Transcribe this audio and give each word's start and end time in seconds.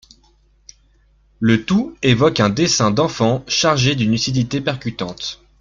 Le 1.39 1.63
tout 1.63 1.95
évoque 2.01 2.39
un 2.39 2.49
dessin 2.49 2.89
d'enfant 2.89 3.45
chargé 3.47 3.93
d'une 3.95 4.09
lucidité 4.09 4.59
percutante. 4.59 5.43